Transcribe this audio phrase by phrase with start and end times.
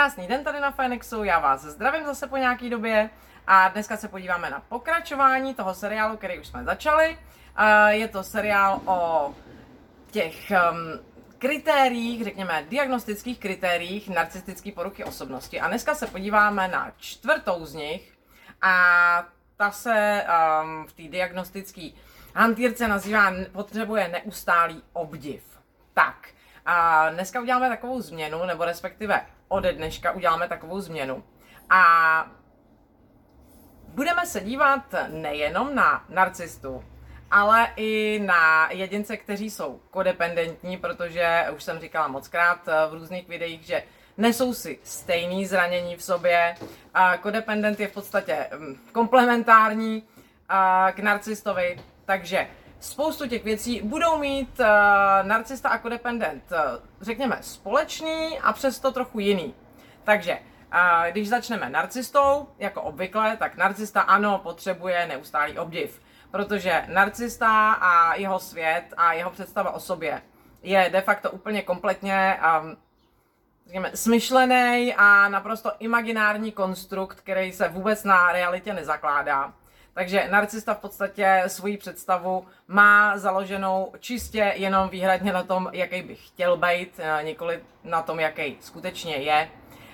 [0.00, 3.10] Krásný den tady na Fenixu, já vás zdravím zase po nějaký době
[3.46, 7.18] a dneska se podíváme na pokračování toho seriálu, který už jsme začali.
[7.88, 9.34] Je to seriál o
[10.10, 11.00] těch um,
[11.38, 15.60] kritériích, řekněme diagnostických kritériích narcistické poruchy osobnosti.
[15.60, 18.12] A dneska se podíváme na čtvrtou z nich
[18.62, 19.24] a
[19.56, 20.24] ta se
[20.62, 21.88] um, v té diagnostické
[22.34, 25.42] hantýrce nazývá potřebuje neustálý obdiv.
[25.94, 26.28] Tak,
[26.66, 31.24] a dneska uděláme takovou změnu, nebo respektive ode dneška uděláme takovou změnu.
[31.70, 32.26] A
[33.88, 36.84] budeme se dívat nejenom na narcistu,
[37.30, 43.28] ale i na jedince, kteří jsou kodependentní, protože už jsem říkala moc krát v různých
[43.28, 43.82] videích, že
[44.18, 46.54] nesou si stejný zranění v sobě.
[46.94, 50.02] A kodependent je v podstatě mm, komplementární
[50.92, 52.46] k narcistovi, takže
[52.80, 54.66] spoustu těch věcí budou mít uh,
[55.22, 56.58] narcista a kodependent, uh,
[57.00, 59.54] řekněme, společný a přesto trochu jiný.
[60.04, 66.00] Takže uh, když začneme narcistou, jako obvykle, tak narcista ano, potřebuje neustálý obdiv.
[66.30, 70.22] Protože narcista a jeho svět a jeho představa o sobě
[70.62, 72.76] je de facto úplně kompletně um,
[73.70, 79.52] řekněme, smyšlený a naprosto imaginární konstrukt, který se vůbec na realitě nezakládá.
[79.94, 86.14] Takže narcista v podstatě svoji představu má založenou čistě jenom výhradně na tom, jaký by
[86.14, 89.48] chtěl být, nikoli na tom, jaký skutečně je.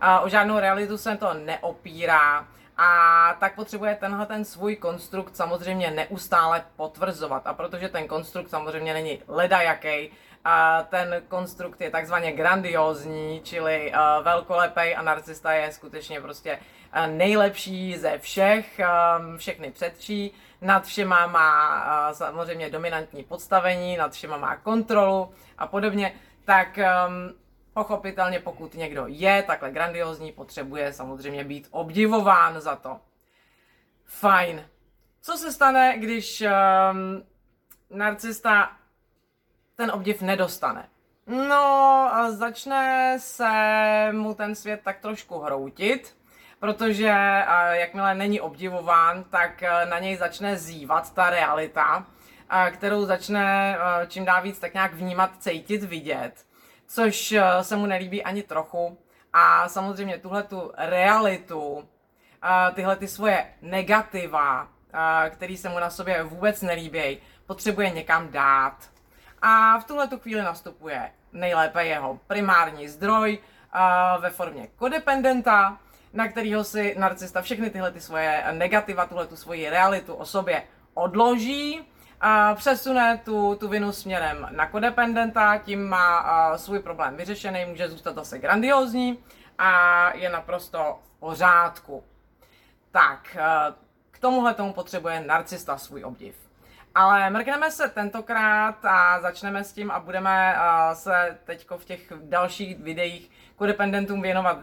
[0.00, 5.90] A o žádnou realitu se to neopírá a tak potřebuje tenhle ten svůj konstrukt samozřejmě
[5.90, 7.46] neustále potvrzovat.
[7.46, 10.10] A protože ten konstrukt samozřejmě není ledajaký,
[10.50, 17.06] a ten konstrukt je takzvaně grandiózní, čili uh, velkolepej a narcista je skutečně prostě uh,
[17.06, 24.36] nejlepší ze všech, um, všechny předčí, nad všema má uh, samozřejmě dominantní podstavení, nad všema
[24.36, 26.14] má kontrolu a podobně,
[26.44, 27.34] tak um,
[27.74, 33.00] pochopitelně pokud někdo je takhle grandiózní, potřebuje samozřejmě být obdivován za to.
[34.04, 34.64] Fajn.
[35.20, 37.22] Co se stane, když um,
[37.90, 38.77] narcista
[39.78, 40.88] ten obdiv nedostane.
[41.26, 41.64] No,
[42.14, 43.48] a začne se
[44.12, 46.16] mu ten svět tak trošku hroutit,
[46.60, 47.14] protože
[47.70, 52.06] jakmile není obdivován, tak e, na něj začne zývat ta realita,
[52.70, 56.46] kterou začne e, čím dál víc tak nějak vnímat, cítit, vidět,
[56.86, 58.98] což e, se mu nelíbí ani trochu.
[59.32, 61.88] A samozřejmě tuhle tu realitu,
[62.74, 64.68] tyhle ty svoje negativa,
[65.30, 68.97] který se mu na sobě vůbec nelíbí, potřebuje někam dát.
[69.42, 75.78] A v tuhle tu chvíli nastupuje nejlépe jeho primární zdroj uh, ve formě kodependenta,
[76.12, 80.62] na kterého si narcista všechny tyhle ty svoje negativa, tuhle tu svoji realitu o sobě
[80.94, 81.86] odloží,
[82.20, 86.20] a přesune tu, tu vinu směrem na kodependenta, tím má
[86.50, 89.18] uh, svůj problém vyřešený, může zůstat zase grandiozní
[89.58, 92.04] a je naprosto v pořádku.
[92.90, 93.74] Tak, uh,
[94.10, 96.47] k tomuhle tomu potřebuje narcista svůj obdiv.
[96.98, 102.12] Ale mrkneme se tentokrát a začneme s tím a budeme uh, se teď v těch
[102.22, 104.58] dalších videích kodependentům věnovat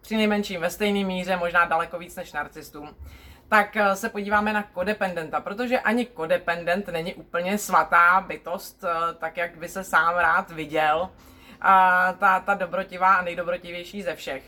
[0.00, 2.96] při nejmenším ve stejné míře, možná daleko víc než narcistům.
[3.48, 9.36] Tak uh, se podíváme na kodependenta, protože ani kodependent není úplně svatá bytost, uh, tak
[9.36, 11.10] jak by se sám rád viděl.
[12.18, 14.42] Ta, ta dobrotivá a nejdobrotivější ze všech.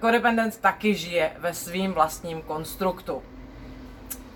[0.00, 3.22] Kodependent taky žije ve svým vlastním konstruktu.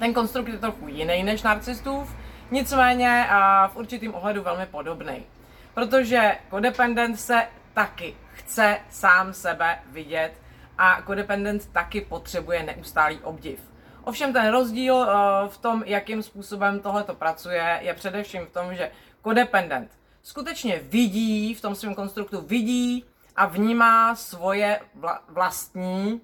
[0.02, 2.16] Ten konstrukt je trochu jiný než narcistův,
[2.50, 5.26] nicméně a v určitým ohledu velmi podobný.
[5.74, 10.32] Protože kodependent se taky chce sám sebe vidět
[10.78, 13.60] a kodependent taky potřebuje neustálý obdiv.
[14.04, 15.08] Ovšem ten rozdíl uh,
[15.48, 18.90] v tom, jakým způsobem tohle to pracuje, je především v tom, že
[19.20, 19.90] kodependent
[20.22, 23.04] skutečně vidí v tom svém konstruktu, vidí
[23.36, 26.20] a vnímá svoje vla- vlastní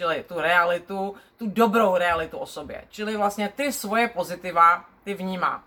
[0.00, 2.84] čili tu realitu, tu dobrou realitu o sobě.
[2.88, 5.64] Čili vlastně ty svoje pozitiva, ty vnímá.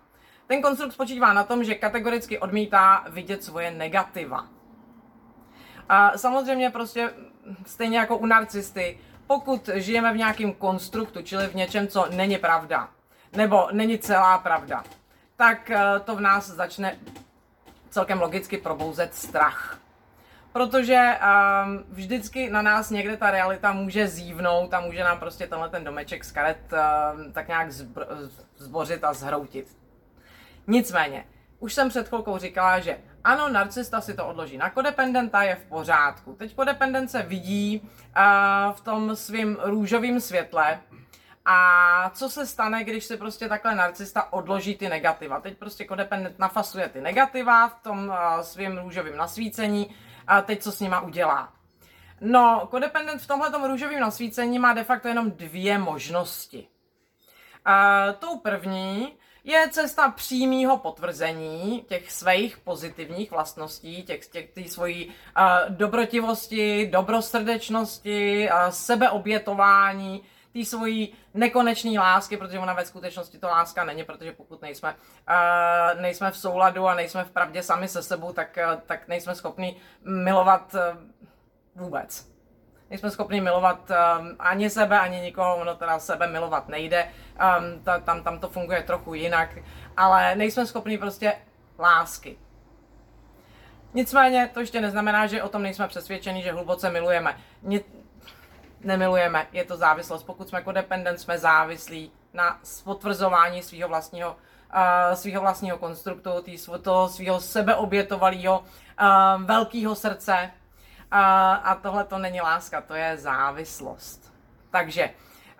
[0.47, 4.47] Ten konstrukt spočívá na tom, že kategoricky odmítá vidět svoje negativa.
[5.89, 7.13] A samozřejmě prostě
[7.65, 12.89] stejně jako u narcisty, pokud žijeme v nějakém konstruktu, čili v něčem, co není pravda,
[13.37, 14.83] nebo není celá pravda,
[15.37, 16.99] tak eh, to v nás začne
[17.89, 19.82] celkem logicky probouzet strach
[20.53, 21.17] protože
[21.65, 25.83] um, vždycky na nás někde ta realita může zívnout a může nám prostě tenhle ten
[25.83, 29.77] domeček z karet um, tak nějak zbr- zbořit a zhroutit.
[30.67, 31.25] Nicméně,
[31.59, 35.65] už jsem před chvilkou říkala, že ano, narcista si to odloží na kodependenta, je v
[35.65, 36.33] pořádku.
[36.33, 40.79] Teď kodependence vidí uh, v tom svým růžovém světle,
[41.45, 45.39] a co se stane, když si prostě takhle narcista odloží ty negativa?
[45.39, 49.95] Teď prostě kodependent nafasuje ty negativa v tom uh, svým růžovém nasvícení
[50.27, 51.53] a teď co s nima udělá.
[52.21, 56.67] No, codependent v tomhle růžovém nasvícení má de facto jenom dvě možnosti.
[57.67, 65.07] Uh, tou první je cesta přímého potvrzení těch svých pozitivních vlastností, těch, těch tý svojí
[65.07, 65.13] uh,
[65.69, 70.23] dobrotivosti, dobrosrdečnosti, uh, sebeobětování,
[70.53, 76.01] té svojí nekonečné lásky, protože ona ve skutečnosti to láska není, protože pokud nejsme, uh,
[76.01, 79.75] nejsme v souladu a nejsme v pravdě sami se sebou, tak, uh, tak nejsme schopni
[80.03, 80.81] milovat uh,
[81.83, 82.33] vůbec.
[82.89, 87.99] Nejsme schopni milovat um, ani sebe, ani nikoho, ono teda sebe milovat nejde, um, ta,
[87.99, 89.49] tam, tam to funguje trochu jinak,
[89.97, 91.33] ale nejsme schopni prostě
[91.79, 92.37] lásky.
[93.93, 97.37] Nicméně to ještě neznamená, že o tom nejsme přesvědčeni, že hluboce milujeme.
[98.83, 100.23] Nemilujeme, je to závislost.
[100.23, 104.35] Pokud jsme kodependent, jsme závislí na potvrzování svého vlastního,
[104.75, 110.51] uh, svého vlastního konstruktu, tý, toho svého sebeobětovalého uh, velkého srdce.
[111.13, 111.19] Uh,
[111.63, 114.33] a tohle to není láska, to je závislost.
[114.71, 115.09] Takže,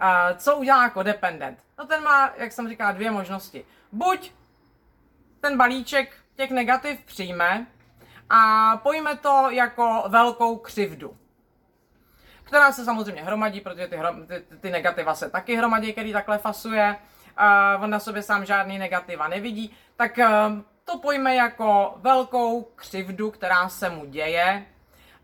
[0.02, 1.60] uh, co udělá kodependent?
[1.78, 3.66] No ten má, jak jsem říkala, dvě možnosti.
[3.92, 4.31] Buď
[5.42, 7.68] ten balíček těch negativ přijme
[8.30, 11.18] a pojme to jako velkou křivdu
[12.44, 13.98] která se samozřejmě hromadí, protože ty,
[14.28, 16.95] ty, ty negativa se taky hromadí, který takhle fasuje,
[17.78, 20.25] uh, on na sobě sám žádný negativa nevidí, tak uh,
[20.86, 24.66] to pojme jako velkou křivdu, která se mu děje,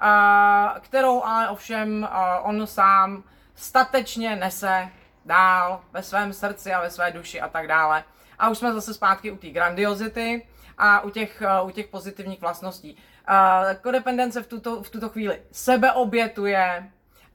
[0.01, 3.23] uh, kterou ale ovšem uh, on sám
[3.55, 4.89] statečně nese
[5.25, 8.03] dál ve svém srdci a ve své duši a tak dále.
[8.39, 12.41] A už jsme zase zpátky u té grandiozity a u těch, uh, u těch pozitivních
[12.41, 12.97] vlastností.
[13.29, 15.93] Uh, kodependence v tuto, v tuto chvíli sebe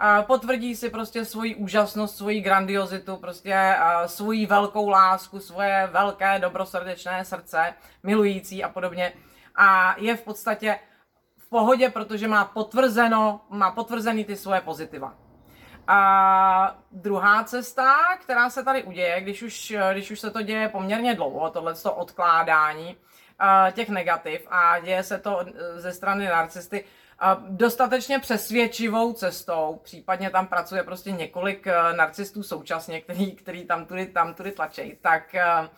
[0.04, 7.24] obětuje, potvrdí si prostě svoji úžasnost, svoji grandiozitu, prostě svoji velkou lásku, svoje velké dobrosrdečné
[7.24, 9.12] srdce, milující a podobně.
[9.56, 10.78] A je v podstatě
[11.38, 15.14] v pohodě, protože má potvrzeno, má potvrzený ty svoje pozitiva.
[15.86, 21.14] A druhá cesta, která se tady uděje, když už, když už se to děje poměrně
[21.14, 25.40] dlouho, tohle odkládání uh, těch negativ a děje se to
[25.76, 26.84] ze strany narcisty,
[27.49, 34.06] dostatečně přesvědčivou cestou, případně tam pracuje prostě několik eh, narcistů současně, který, který tam tudy,
[34.06, 35.69] tam tudy tlačí, tak eh,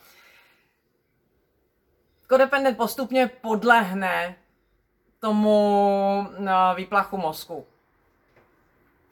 [2.27, 4.35] kodependent postupně podlehne
[5.19, 7.67] tomu eh, výplachu mozku.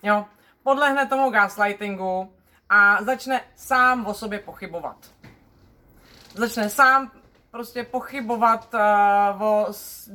[0.04, 0.26] Jo,
[0.64, 2.34] podlehne tomu gaslightingu
[2.70, 4.98] a začne sám o sobě pochybovat.
[6.34, 7.12] Začne sám
[7.56, 9.68] prostě pochybovat uh, o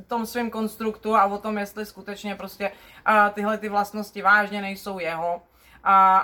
[0.07, 4.99] tom svém konstruktu a o tom, jestli skutečně prostě uh, tyhle ty vlastnosti vážně nejsou
[4.99, 5.41] jeho uh,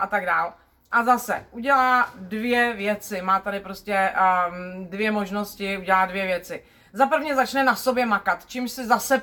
[0.02, 0.54] a tak dál.
[0.92, 6.64] A zase udělá dvě věci, má tady prostě um, dvě možnosti, udělá dvě věci.
[6.92, 9.22] Za prvně začne na sobě makat, čímž si zase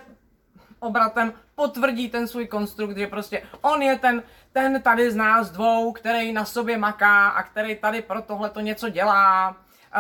[0.80, 5.92] obratem potvrdí ten svůj konstrukt, že prostě on je ten, ten tady z nás dvou,
[5.92, 9.56] který na sobě maká a který tady pro tohle to něco dělá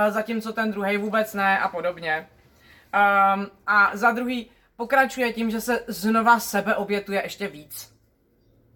[0.10, 2.30] zatímco ten druhý vůbec ne a podobně.
[3.36, 7.96] Um, a za druhý pokračuje tím, že se znova sebe obětuje ještě víc.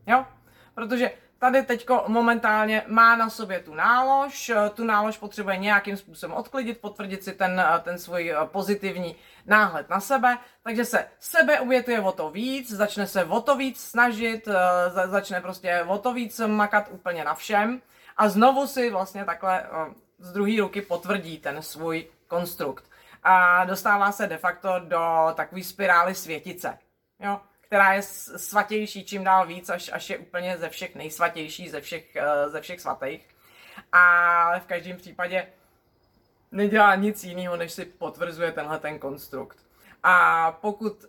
[0.07, 0.25] Jo?
[0.73, 6.81] Protože tady teďko momentálně má na sobě tu nálož, tu nálož potřebuje nějakým způsobem odklidit,
[6.81, 9.15] potvrdit si ten, ten svůj pozitivní
[9.45, 13.83] náhled na sebe, takže se sebe obětuje o to víc, začne se o to víc
[13.83, 14.47] snažit,
[15.05, 17.81] začne prostě o to víc makat úplně na všem
[18.17, 19.63] a znovu si vlastně takhle
[20.19, 22.85] z druhé ruky potvrdí ten svůj konstrukt.
[23.23, 26.77] A dostává se de facto do takové spirály světice,
[27.19, 31.81] jo, která je svatější čím dál víc, až, až je úplně ze všech nejsvatější, ze
[31.81, 33.27] všech, uh, ze všech svatých.
[33.91, 35.47] A v každém případě
[36.51, 39.57] nedělá nic jiného, než si potvrzuje tenhle ten konstrukt.
[40.03, 41.05] A pokud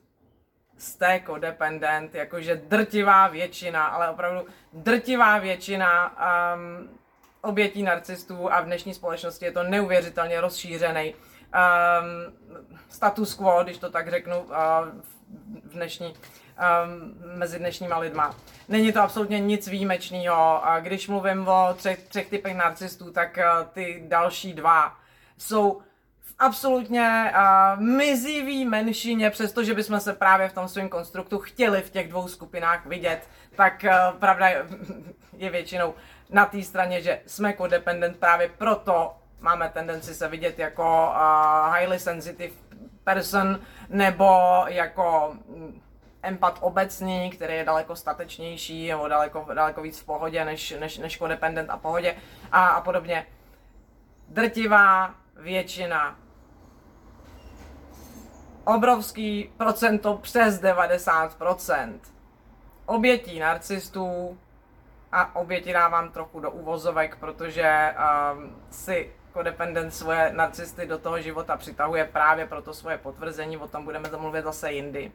[0.79, 6.17] jste codependent, jakože drtivá většina, ale opravdu drtivá většina
[6.57, 6.98] um,
[7.43, 12.35] obětí narcistů a v dnešní společnosti je to neuvěřitelně rozšířený um,
[12.89, 14.55] status quo, když to tak řeknu, uh,
[15.65, 18.37] v dnešní, um, mezi dnešníma lidma.
[18.69, 20.63] Není to absolutně nic výjimečného.
[20.81, 24.97] Když mluvím o třech, třech typech narcistů, tak uh, ty další dva
[25.39, 25.83] jsou
[26.39, 32.09] absolutně uh, mizivý menšině, přestože bychom se právě v tom svém konstruktu chtěli v těch
[32.09, 34.65] dvou skupinách vidět, tak uh, pravda je,
[35.37, 35.95] je většinou
[36.31, 41.99] na té straně, že jsme codependent právě proto máme tendenci se vidět jako uh, highly
[41.99, 42.55] sensitive
[43.05, 44.25] person nebo
[44.67, 45.81] jako mm,
[46.23, 51.19] empat obecný, který je daleko statečnější nebo daleko, daleko víc v pohodě než, než, než
[51.19, 52.17] codependent a pohodě
[52.53, 53.27] a, a podobně.
[54.29, 56.17] Drtivá většina
[58.69, 61.99] obrovský procento přes 90%
[62.87, 64.39] obětí narcistů
[65.13, 67.95] a oběti dávám trochu do uvozovek, protože
[68.35, 73.69] um, si kodependent svoje narcisty do toho života přitahuje právě pro to svoje potvrzení, o
[73.69, 75.13] tom budeme zamluvit zase jindy.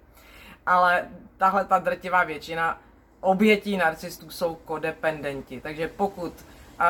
[0.65, 1.07] Ale
[1.37, 2.79] tahle ta drtivá většina
[3.21, 6.33] obětí narcistů jsou kodependenti, takže pokud
[6.79, 6.85] uh,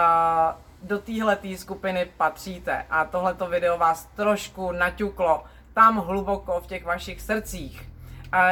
[0.83, 5.43] do téhle skupiny patříte a tohleto video vás trošku naťuklo
[5.73, 7.89] tam hluboko v těch vašich srdcích,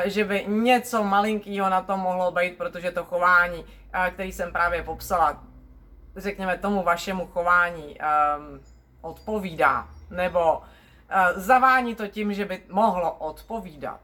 [0.05, 3.65] že by něco malinkého na tom mohlo být, protože to chování,
[4.13, 5.43] který jsem právě popsala,
[6.15, 8.61] řekněme tomu vašemu chování um,
[9.01, 10.63] odpovídá, nebo uh,
[11.35, 13.99] zavání to tím, že by mohlo odpovídat,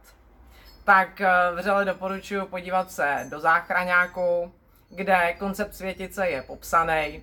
[0.84, 4.52] tak uh, vřele doporučuji podívat se do záchraňáku,
[4.90, 7.22] kde koncept světice je popsaný.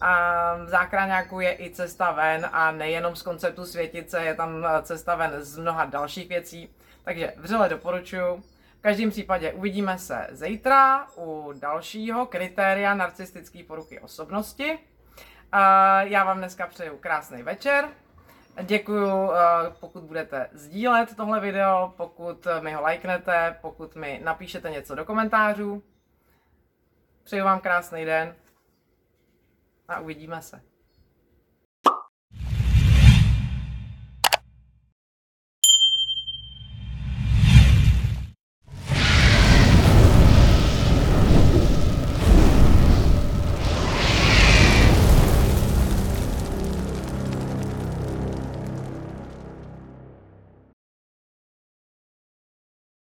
[0.00, 5.14] A v záchraňáku je i cesta ven a nejenom z konceptu světice, je tam cesta
[5.14, 6.74] ven z mnoha dalších věcí.
[7.04, 8.42] Takže vřele doporučuji.
[8.78, 14.78] V každém případě uvidíme se zítra u dalšího kritéria narcistické poruchy osobnosti.
[16.00, 17.88] Já vám dneska přeju krásný večer.
[18.62, 19.30] Děkuju,
[19.80, 25.82] pokud budete sdílet tohle video, pokud mi ho lajknete, pokud mi napíšete něco do komentářů.
[27.24, 28.34] Přeju vám krásný den
[29.88, 30.62] a uvidíme se.